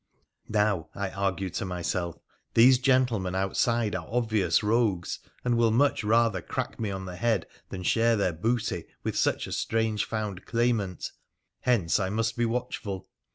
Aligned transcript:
Now, 0.49 0.89
I 0.95 1.11
argued 1.11 1.53
to 1.53 1.65
myself, 1.65 2.17
these 2.55 2.79
gentlemen 2.79 3.35
outside 3.35 3.93
are 3.93 4.07
obvious 4.09 4.63
rogues, 4.63 5.19
and 5.45 5.55
will 5.57 5.69
much 5.69 6.03
rather 6.03 6.41
crack 6.41 6.79
me 6.79 6.89
on 6.89 7.05
the 7.05 7.17
head 7.17 7.45
than 7.69 7.83
share 7.83 8.15
their 8.15 8.33
booty 8.33 8.85
with 9.03 9.15
such 9.15 9.45
a 9.45 9.51
strange 9.51 10.05
found 10.05 10.47
claimant, 10.47 11.11
hence 11.59 11.99
I 11.99 12.09
must 12.09 12.35
be 12.35 12.45
watchful. 12.47 13.09